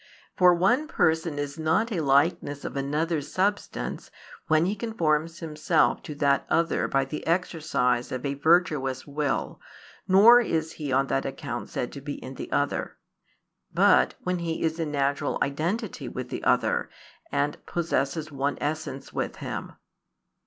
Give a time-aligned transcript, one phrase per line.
[0.01, 0.07] |287
[0.39, 4.09] For one person is not a likeness of another's substance
[4.47, 9.61] when he conforms himself to that other by the exercise of a virtuous will,
[10.07, 12.97] nor is he on that account said to be in the other;
[13.71, 16.89] but when he is in natural identity with the other,
[17.31, 19.73] and possesses one essence with him.